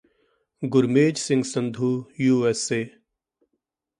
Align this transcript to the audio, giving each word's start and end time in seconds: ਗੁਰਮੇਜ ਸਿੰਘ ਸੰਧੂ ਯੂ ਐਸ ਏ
ਗੁਰਮੇਜ 0.63 1.17
ਸਿੰਘ 1.17 1.41
ਸੰਧੂ 1.43 1.89
ਯੂ 2.19 2.45
ਐਸ 2.47 2.71
ਏ 2.71 2.83